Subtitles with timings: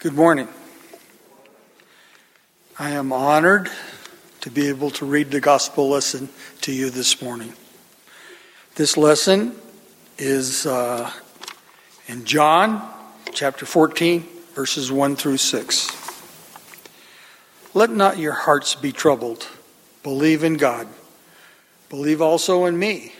[0.00, 0.48] Good morning.
[2.78, 3.68] I am honored
[4.40, 6.30] to be able to read the gospel lesson
[6.62, 7.52] to you this morning.
[8.76, 9.54] This lesson
[10.16, 11.12] is uh,
[12.06, 12.82] in John
[13.34, 15.88] chapter 14, verses 1 through 6.
[17.74, 19.48] Let not your hearts be troubled.
[20.02, 20.88] Believe in God.
[21.90, 23.12] Believe also in me.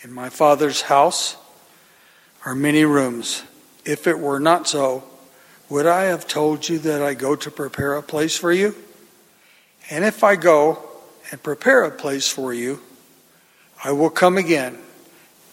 [0.00, 1.36] In my Father's house
[2.46, 3.42] are many rooms.
[3.84, 5.04] If it were not so,
[5.68, 8.74] would I have told you that I go to prepare a place for you?
[9.90, 10.82] And if I go
[11.30, 12.80] and prepare a place for you,
[13.82, 14.78] I will come again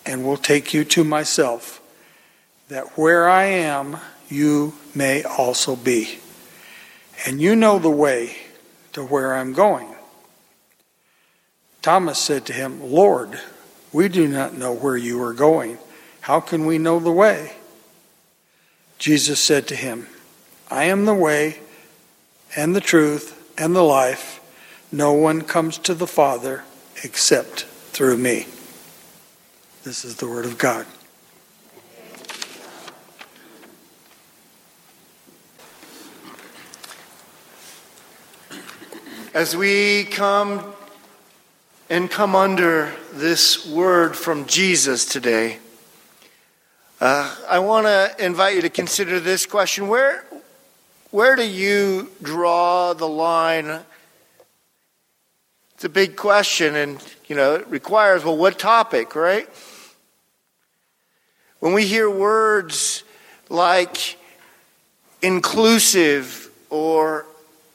[0.06, 1.82] and will take you to myself,
[2.68, 3.98] that where I am,
[4.30, 6.20] you may also be.
[7.26, 8.36] And you know the way
[8.94, 9.88] to where I'm going.
[11.82, 13.40] Thomas said to him, Lord,
[13.92, 15.78] we do not know where you are going.
[16.22, 17.54] How can we know the way?
[18.98, 20.08] Jesus said to him,
[20.74, 21.60] I am the way
[22.56, 24.42] and the truth and the life.
[24.92, 26.64] No one comes to the Father
[27.04, 28.48] except through me.
[29.84, 30.88] This is the Word of God.
[39.36, 40.74] As we come
[41.88, 45.60] and come under this word from Jesus today,
[47.00, 50.26] uh, I want to invite you to consider this question where,
[51.14, 53.82] where do you draw the line?
[55.76, 56.98] It's a big question, and
[57.28, 59.48] you know it requires well, what topic, right?
[61.60, 63.04] When we hear words
[63.48, 64.18] like
[65.22, 67.28] inclusive or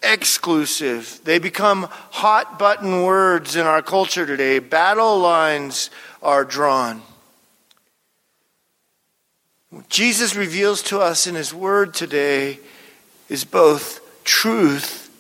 [0.03, 4.59] exclusive, they become hot button words in our culture today.
[4.59, 5.91] Battle lines
[6.25, 7.03] are drawn.
[9.89, 12.59] Jesus reveals to us in His Word today
[13.29, 15.11] is both truth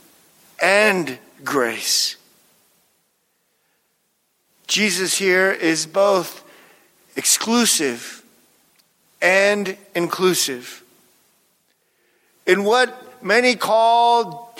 [0.62, 2.16] and grace.
[4.66, 6.44] Jesus here is both
[7.16, 8.22] exclusive
[9.20, 10.82] and inclusive.
[12.46, 14.54] In what many call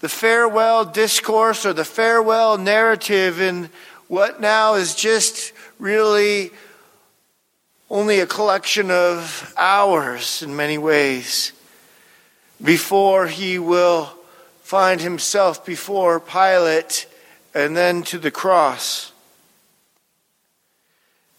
[0.00, 3.70] the farewell discourse or the farewell narrative, in
[4.08, 6.50] what now is just really
[7.90, 11.52] only a collection of hours in many ways
[12.62, 14.12] before he will
[14.62, 17.06] find himself before Pilate
[17.54, 19.12] and then to the cross.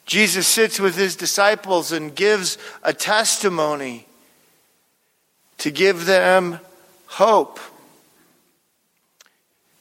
[0.06, 4.06] Jesus sits with his disciples and gives a testimony
[5.58, 6.60] to give them
[7.08, 7.60] hope.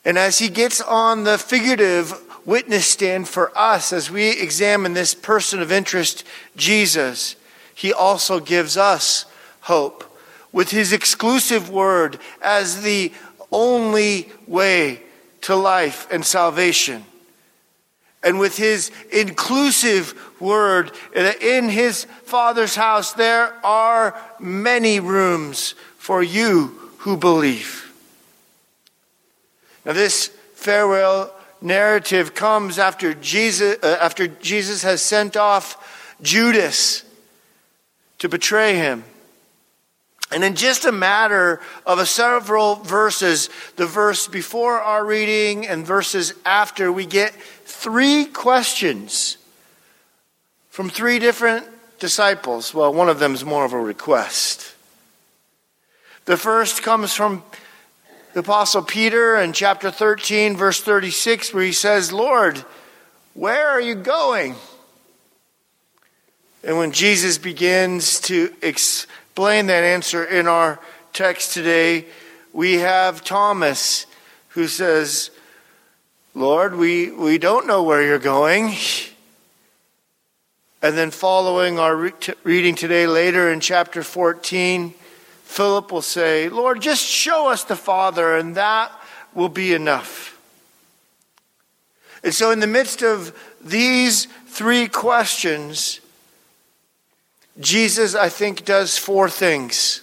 [0.04, 2.14] And as he gets on the figurative
[2.46, 6.24] witness stand for us as we examine this person of interest,
[6.56, 7.36] Jesus,
[7.74, 9.26] he also gives us
[9.60, 10.13] hope
[10.54, 13.12] with his exclusive word as the
[13.50, 15.00] only way
[15.42, 17.04] to life and salvation.
[18.22, 20.92] And with his inclusive word,
[21.42, 27.92] in his Father's house, there are many rooms for you who believe.
[29.84, 37.02] Now, this farewell narrative comes after Jesus, uh, after Jesus has sent off Judas
[38.20, 39.04] to betray him.
[40.34, 45.86] And in just a matter of a several verses, the verse before our reading and
[45.86, 47.32] verses after, we get
[47.64, 49.36] three questions
[50.70, 51.64] from three different
[52.00, 52.74] disciples.
[52.74, 54.74] Well, one of them is more of a request.
[56.24, 57.44] The first comes from
[58.32, 62.58] the Apostle Peter in chapter 13, verse 36, where he says, Lord,
[63.34, 64.56] where are you going?
[66.64, 69.14] And when Jesus begins to explain
[69.66, 70.78] that answer in our
[71.12, 72.06] text today,
[72.52, 74.06] we have Thomas
[74.48, 75.30] who says,
[76.34, 78.76] Lord, we, we don't know where you're going.
[80.82, 84.94] And then following our re- t- reading today later in chapter 14,
[85.42, 88.92] Philip will say, Lord, just show us the Father, and that
[89.34, 90.38] will be enough.
[92.22, 96.00] And so, in the midst of these three questions,
[97.60, 100.02] Jesus, I think, does four things.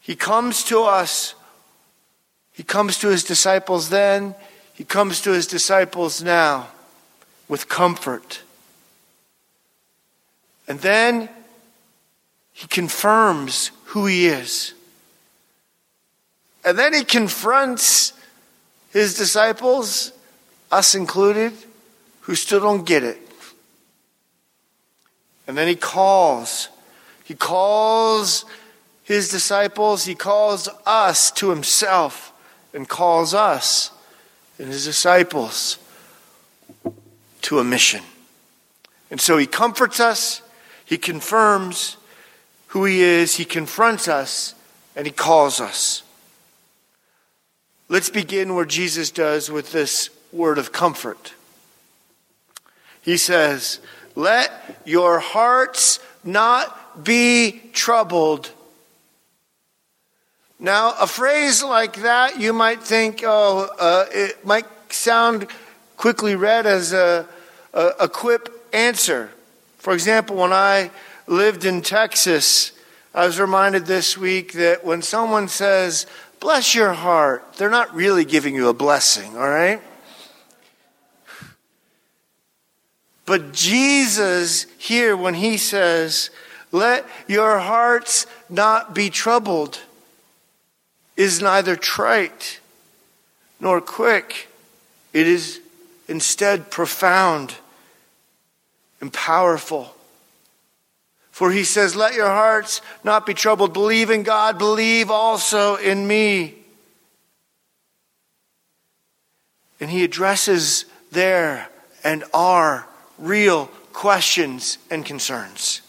[0.00, 1.34] He comes to us,
[2.52, 4.34] he comes to his disciples then,
[4.72, 6.68] he comes to his disciples now
[7.48, 8.40] with comfort.
[10.66, 11.28] And then
[12.52, 14.74] he confirms who he is.
[16.64, 18.12] And then he confronts
[18.92, 20.12] his disciples,
[20.72, 21.52] us included,
[22.22, 23.27] who still don't get it.
[25.48, 26.68] And then he calls.
[27.24, 28.44] He calls
[29.02, 32.32] his disciples, he calls us to himself
[32.74, 33.90] and calls us
[34.58, 35.78] and his disciples
[37.40, 38.02] to a mission.
[39.10, 40.42] And so he comforts us,
[40.84, 41.96] he confirms
[42.68, 44.54] who he is, he confronts us,
[44.94, 46.02] and he calls us.
[47.88, 51.32] Let's begin where Jesus does with this word of comfort.
[53.00, 53.80] He says,
[54.18, 54.50] Let
[54.84, 58.50] your hearts not be troubled.
[60.58, 65.46] Now, a phrase like that, you might think, oh, uh, it might sound
[65.96, 67.28] quickly read as a,
[67.72, 69.30] a, a quip answer.
[69.78, 70.90] For example, when I
[71.28, 72.72] lived in Texas,
[73.14, 76.06] I was reminded this week that when someone says,
[76.40, 79.80] bless your heart, they're not really giving you a blessing, all right?
[83.28, 86.30] But Jesus, here, when he says,
[86.72, 89.80] let your hearts not be troubled,
[91.14, 92.58] is neither trite
[93.60, 94.48] nor quick.
[95.12, 95.60] It is
[96.08, 97.56] instead profound
[98.98, 99.94] and powerful.
[101.30, 103.74] For he says, Let your hearts not be troubled.
[103.74, 106.54] Believe in God, believe also in me.
[109.80, 111.68] And he addresses there
[112.02, 112.88] and our
[113.18, 115.82] real questions and concerns.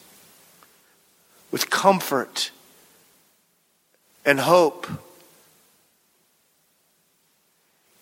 [1.51, 2.51] With comfort
[4.25, 4.87] and hope.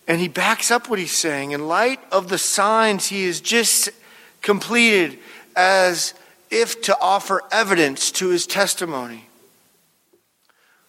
[0.06, 1.52] And he backs up what he's saying.
[1.52, 3.90] In light of the signs he has just
[4.42, 5.18] completed
[5.54, 6.14] as
[6.50, 9.26] if to offer evidence to his testimony.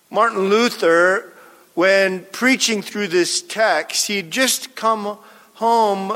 [0.09, 1.33] Martin Luther,
[1.75, 5.17] when preaching through this text, he'd just come
[5.59, 6.15] home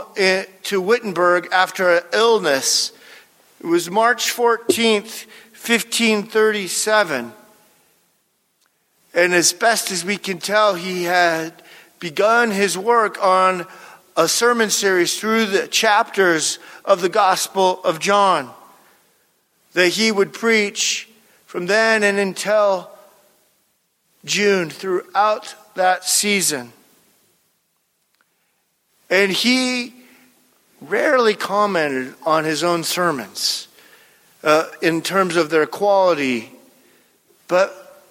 [0.63, 2.93] to Wittenberg after an illness.
[3.59, 7.33] It was March 14th, 1537.
[9.13, 11.61] And as best as we can tell, he had
[11.99, 13.67] begun his work on
[14.15, 18.49] a sermon series through the chapters of the Gospel of John
[19.73, 21.09] that he would preach
[21.47, 22.89] from then and until
[24.23, 26.71] June throughout that season.
[29.13, 29.93] And he
[30.81, 33.67] rarely commented on his own sermons
[34.43, 36.51] uh, in terms of their quality,
[37.47, 38.01] but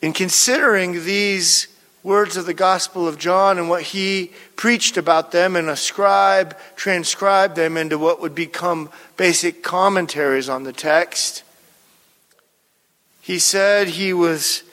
[0.00, 1.68] in considering these
[2.02, 6.56] words of the Gospel of John and what he preached about them and a scribe
[6.74, 11.44] transcribed them into what would become basic commentaries on the text.
[13.20, 14.64] He said he was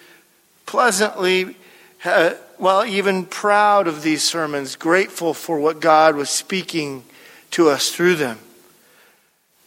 [0.66, 1.56] pleasantly,
[2.04, 7.04] uh, well, even proud of these sermons, grateful for what God was speaking
[7.52, 8.38] to us through them.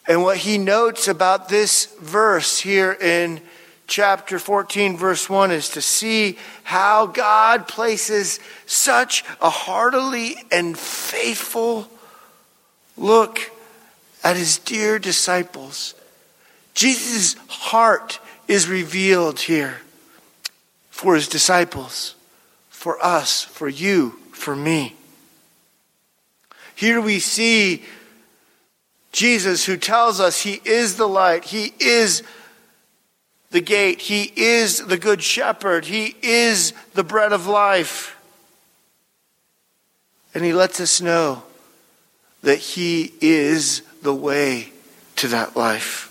[0.06, 3.40] And what he notes about this verse here in
[3.86, 11.88] chapter 14, verse 1 is to see how God places such a heartily and faithful
[12.96, 13.50] look
[14.24, 15.94] at his dear disciples.
[16.74, 18.18] Jesus' heart
[18.48, 19.80] is revealed here
[20.90, 22.14] for his disciples,
[22.82, 24.96] for us, for you, for me.
[26.74, 27.84] Here we see
[29.12, 32.24] Jesus who tells us he is the light, he is
[33.52, 34.00] the gate.
[34.00, 35.84] He is the good shepherd.
[35.84, 38.16] He is the bread of life.
[40.34, 41.42] And he lets us know
[42.42, 44.72] that he is the way
[45.16, 46.08] to that life.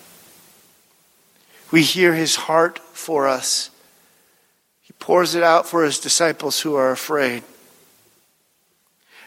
[1.72, 3.71] We hear his heart for us.
[5.02, 7.44] Pours it out for his disciples who are afraid.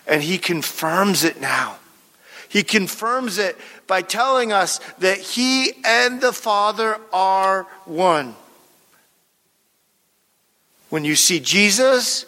[0.06, 1.76] And he confirms it now.
[2.54, 8.36] He confirms it by telling us that He and the Father are one.
[10.88, 12.26] When you see Jesus,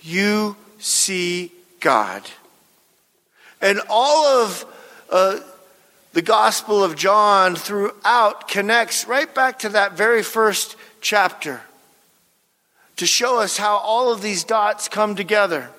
[0.00, 2.22] you see God.
[3.60, 4.64] And all of
[5.10, 5.40] uh,
[6.14, 11.60] the Gospel of John throughout connects right back to that very first chapter
[13.00, 15.70] to show us how all of these dots come together.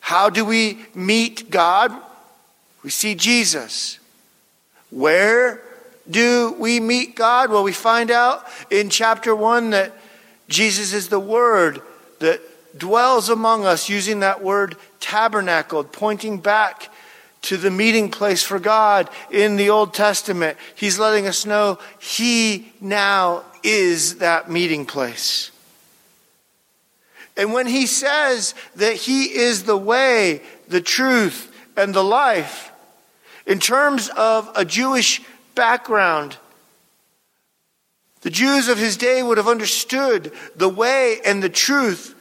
[0.00, 1.92] How do we meet God?
[2.82, 4.00] We see Jesus.
[4.90, 5.62] Where
[6.10, 7.50] do we meet God?
[7.50, 9.92] Well, we find out in chapter 1 that
[10.48, 11.80] Jesus is the Word
[12.18, 12.40] that
[12.76, 16.92] dwells among us, using that word tabernacled, pointing back
[17.42, 20.58] to the meeting place for God in the Old Testament.
[20.74, 25.52] He's letting us know He now is that meeting place.
[27.36, 32.72] And when He says that He is the way, the truth, and the life,
[33.46, 35.20] in terms of a Jewish
[35.54, 36.36] background,
[38.26, 42.12] The Jews of his day would have understood the way and the truth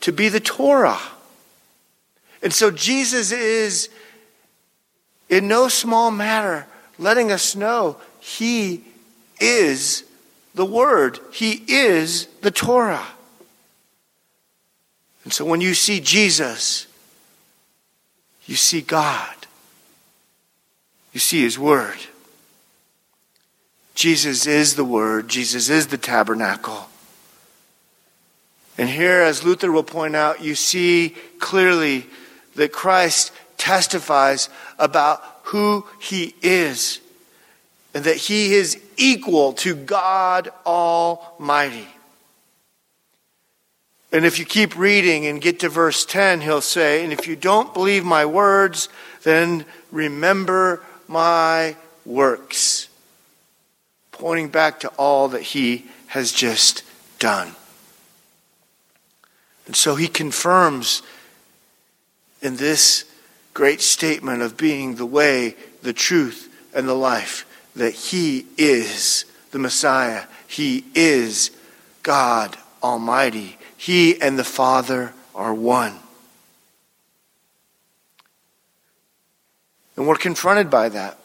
[0.00, 0.98] to be the Torah.
[2.42, 3.90] And so Jesus is,
[5.28, 6.66] in no small matter,
[6.98, 8.82] letting us know he
[9.40, 10.04] is
[10.54, 13.06] the Word, he is the Torah.
[15.24, 16.86] And so when you see Jesus,
[18.46, 19.34] you see God,
[21.12, 21.98] you see his Word.
[23.94, 26.88] Jesus is the Word, Jesus is the tabernacle.
[28.78, 32.06] And here, as Luther will point out, you see clearly
[32.54, 34.48] that Christ testifies
[34.78, 37.00] about who he is
[37.94, 41.86] and that he is equal to God Almighty.
[44.12, 47.34] And if you keep reading and get to verse 10, he'll say, And if you
[47.34, 48.90] don't believe my words,
[49.22, 52.88] then remember my works
[54.12, 56.84] pointing back to all that he has just
[57.18, 57.56] done.
[59.66, 61.02] And so he confirms
[62.40, 63.04] in this
[63.54, 69.58] great statement of being the way, the truth, and the life that he is the
[69.58, 70.24] Messiah.
[70.46, 71.50] He is
[72.02, 73.58] God Almighty.
[73.82, 75.98] He and the Father are one.
[79.96, 81.18] And we're confronted by that.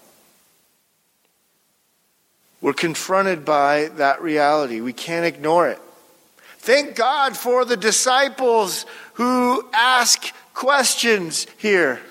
[2.59, 4.81] We're confronted by that reality.
[4.81, 5.79] We can't ignore it.
[6.57, 12.01] Thank God for the disciples who ask questions here.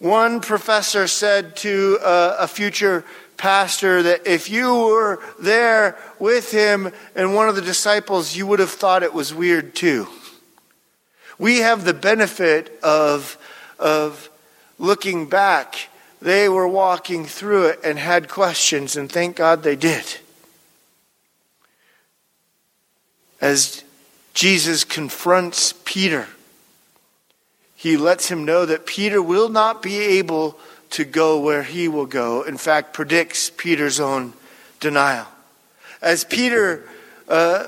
[0.00, 3.06] One professor said to a, future
[3.36, 8.58] pastor that if you were there with him and one of the disciples, you would
[8.58, 10.08] have thought it was weird too.
[11.38, 13.38] We have the benefit of,
[13.78, 14.30] of
[14.78, 15.88] looking back
[16.20, 20.04] they were walking through it and had questions, and thank God they did.
[23.40, 23.84] As
[24.32, 26.26] Jesus confronts Peter,
[27.74, 30.58] he lets him know that Peter will not be able
[30.90, 32.42] to go where he will go.
[32.42, 34.32] In fact, predicts Peter's own
[34.80, 35.26] denial.
[36.00, 36.86] As Peter's
[37.28, 37.66] uh,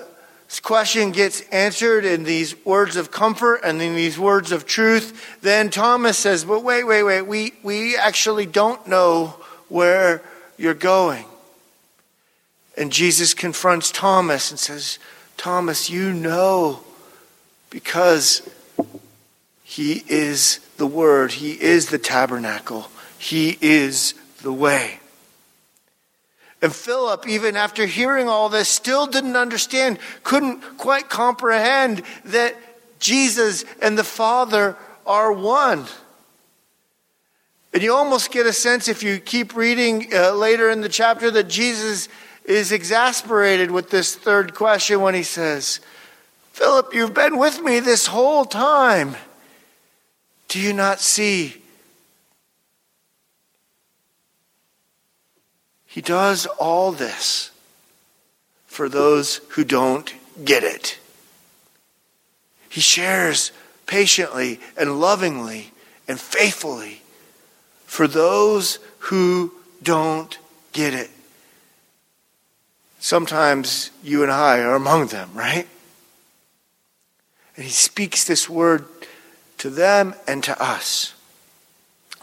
[0.63, 5.39] question gets answered in these words of comfort and in these words of truth.
[5.43, 9.37] Then Thomas says, But wait, wait, wait, we, we actually don't know
[9.69, 10.23] where
[10.57, 11.25] you're going.
[12.77, 14.99] And Jesus confronts Thomas and says,
[15.37, 16.81] Thomas, you know
[17.71, 18.49] because
[19.63, 25.01] he is the Word, he is the tabernacle, he is the way.
[26.61, 32.57] And Philip, even after hearing all this, still didn't understand, couldn't quite comprehend that
[32.99, 35.87] Jesus and the Father are one.
[37.73, 41.31] And you almost get a sense, if you keep reading uh, later in the chapter,
[41.31, 42.09] that Jesus
[42.45, 45.81] is exasperated with this third question when he says,
[46.53, 49.17] Philip, you've been with me this whole time.
[50.49, 51.63] Do you not see
[55.99, 57.51] He does all this
[58.69, 60.15] for those who don't
[60.45, 60.97] get it.
[62.69, 63.51] He shares
[63.89, 65.73] patiently and lovingly
[66.07, 67.03] and faithfully
[67.85, 68.79] for those
[69.11, 69.53] who
[69.83, 70.39] don't
[70.73, 71.11] get it.
[73.01, 75.67] Sometimes you and I are among them, right?
[77.57, 78.85] And he speaks this word
[79.59, 81.13] to them and to us.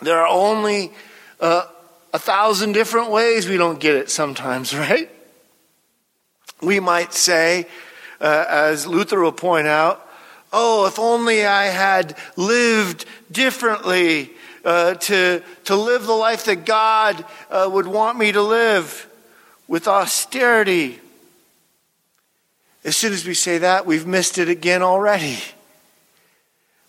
[0.02, 0.94] There are only
[1.42, 1.66] uh,
[2.16, 5.10] a thousand different ways we don't get it sometimes, right?
[6.62, 7.68] We might say,
[8.22, 10.02] uh, as Luther will point out,
[10.54, 14.32] oh, if only I had lived differently
[14.64, 19.10] uh, to, to live the life that God uh, would want me to live
[19.68, 21.02] with austerity.
[22.86, 25.40] As soon as we say that, we've missed it again already.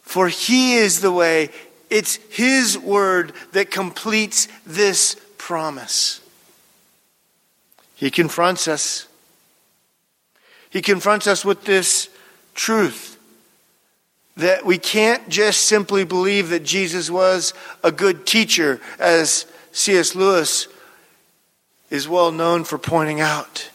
[0.03, 1.51] For He is the way,
[1.91, 6.21] it's His word that completes this promise.
[7.95, 9.07] He confronts us.
[10.71, 12.09] He confronts us with this
[12.55, 13.17] truth
[14.37, 20.15] that we can't just simply believe that Jesus was a good teacher, as C.S.
[20.15, 20.69] Lewis
[21.91, 23.71] is well known for pointing out.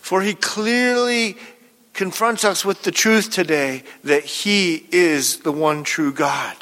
[0.00, 1.36] For he clearly
[1.94, 6.56] confronts us with the truth today that he is the one true God.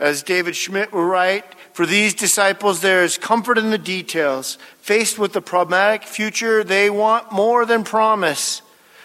[0.00, 4.56] As David Schmitt will write, for these disciples there is comfort in the details.
[4.80, 8.62] Faced with the problematic future, they want more than promise.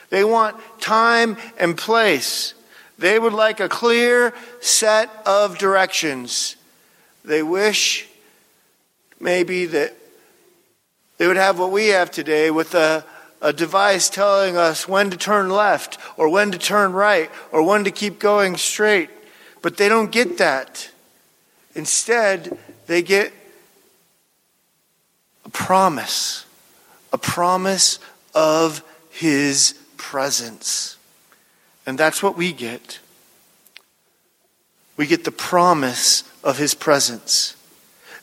[0.10, 2.54] They want time and place.
[2.98, 6.56] They would like a clear set of directions.
[7.26, 8.08] They wish
[9.20, 9.94] maybe that
[11.18, 13.04] they would have what we have today with a,
[13.42, 17.84] a device telling us when to turn left or when to turn right or when
[17.84, 19.10] to keep going straight.
[19.66, 20.92] But they don't get that.
[21.74, 22.56] Instead,
[22.86, 23.34] they get
[25.44, 26.46] a promise,
[27.12, 27.98] a promise
[28.36, 30.98] of His presence.
[31.88, 33.00] And that's what we get.
[34.98, 37.56] We get the promise of His presence.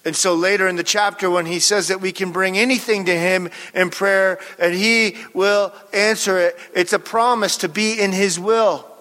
[0.05, 3.19] And so later in the chapter, when he says that we can bring anything to
[3.19, 8.39] him in prayer and he will answer it, it's a promise to be in his
[8.39, 8.92] will,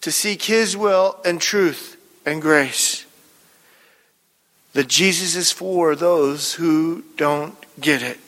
[0.00, 3.06] to seek his will and truth and grace.
[4.72, 8.18] That Jesus is for those who don't get it.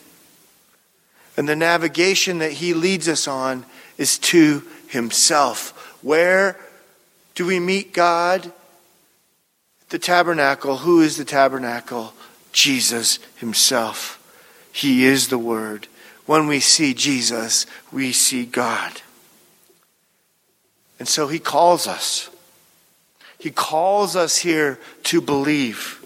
[1.37, 3.65] And the navigation that he leads us on
[3.97, 5.97] is to himself.
[6.03, 6.59] Where
[7.35, 8.51] do we meet God?
[9.89, 10.77] The tabernacle.
[10.77, 12.13] Who is the tabernacle?
[12.51, 14.19] Jesus himself.
[14.71, 15.87] He is the Word.
[16.25, 19.01] When we see Jesus, we see God.
[21.03, 22.29] And so he calls us.
[23.37, 26.01] He calls us here to believe.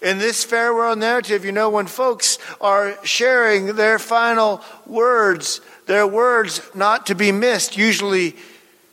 [0.00, 6.62] In this farewell narrative, you know, when folks are sharing their final words, their words
[6.76, 8.36] not to be missed, usually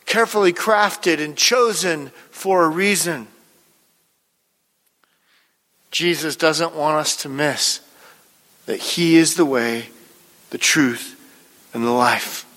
[0.08, 3.28] carefully crafted and chosen for a reason.
[5.92, 7.80] Jesus doesn't want us to miss
[8.66, 9.90] that He is the way,
[10.50, 11.16] the truth,
[11.76, 12.48] and the life.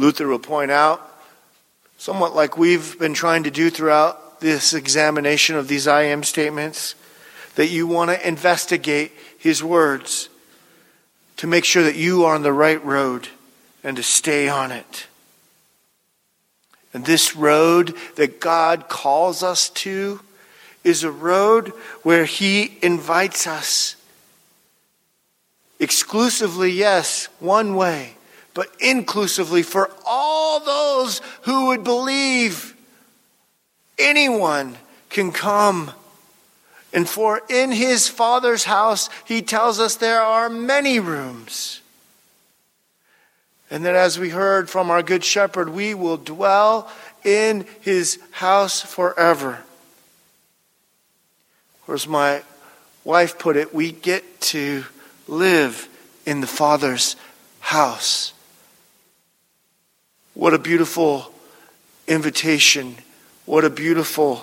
[0.00, 1.06] Luther will point out,
[1.98, 6.94] somewhat like we've been trying to do throughout this examination of these I am statements,
[7.56, 10.30] that you want to investigate His words
[11.36, 13.28] to make sure that you are on the right road
[13.84, 15.06] and to stay on it.
[16.92, 20.20] And this road that God calls us to
[20.82, 21.68] is a road
[22.02, 23.96] where He invites us.
[25.78, 28.16] Exclusively, yes, one way,
[28.60, 32.76] but inclusively for all those who would believe.
[33.98, 34.76] Anyone
[35.08, 35.90] can come.
[36.92, 41.80] And for in his Father's house, he tells us there are many rooms.
[43.70, 46.92] And that as we heard from our Good Shepherd, we will dwell
[47.24, 49.60] in his house forever.
[51.88, 52.42] Or as my
[53.04, 54.84] wife put it, we get to
[55.26, 55.88] live
[56.26, 57.16] in the Father's
[57.60, 58.34] house.
[60.40, 61.30] What a beautiful
[62.08, 62.96] invitation.
[63.44, 64.42] What a beautiful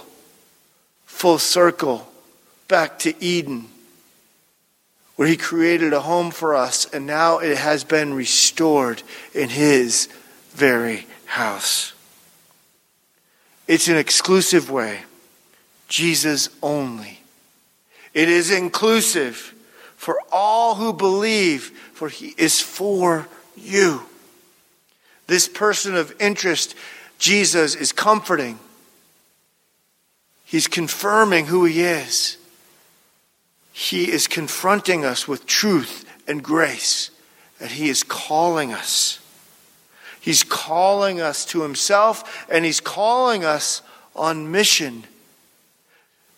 [1.07, 2.07] full circle
[2.67, 3.67] back to Eden,
[5.15, 9.01] where He created a home for us, and now it has been restored
[9.33, 10.07] in His
[10.51, 11.93] very house.
[13.67, 14.99] It's an exclusive way,
[15.87, 17.21] Jesus only.
[18.13, 19.55] It is inclusive
[19.95, 24.03] for all who believe, for He is for you.
[25.27, 26.75] This person of interest,
[27.19, 28.59] Jesus, is comforting.
[30.45, 32.37] He's confirming who He is.
[33.71, 37.11] He is confronting us with truth and grace,
[37.59, 39.19] and He is calling us.
[40.19, 43.81] He's calling us to Himself, and He's calling us
[44.15, 45.03] on mission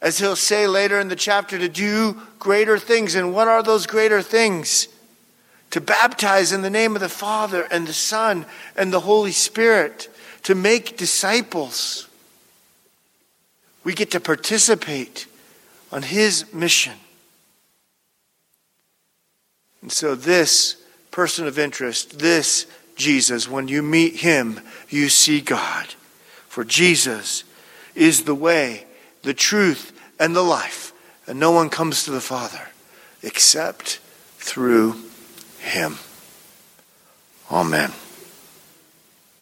[0.01, 3.15] as he'll say later in the chapter, to do greater things.
[3.15, 4.87] And what are those greater things?
[5.71, 10.09] To baptize in the name of the Father and the Son and the Holy Spirit,
[10.43, 12.07] to make disciples.
[13.83, 15.27] We get to participate
[15.91, 16.93] on his mission.
[19.81, 20.75] And so, this
[21.11, 25.87] person of interest, this Jesus, when you meet him, you see God.
[26.47, 27.43] For Jesus
[27.95, 28.85] is the way
[29.23, 30.93] the truth, and the life.
[31.27, 32.69] And no one comes to the Father
[33.21, 33.99] except
[34.37, 34.95] through
[35.61, 35.97] him.
[37.51, 37.91] Amen.